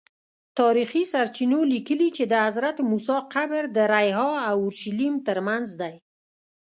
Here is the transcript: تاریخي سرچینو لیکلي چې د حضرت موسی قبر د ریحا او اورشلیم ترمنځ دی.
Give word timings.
تاریخي 0.59 1.03
سرچینو 1.11 1.59
لیکلي 1.73 2.09
چې 2.17 2.23
د 2.31 2.33
حضرت 2.45 2.77
موسی 2.89 3.17
قبر 3.33 3.63
د 3.75 3.77
ریحا 3.93 4.29
او 4.49 4.55
اورشلیم 4.63 5.15
ترمنځ 5.27 5.67
دی. 5.81 5.93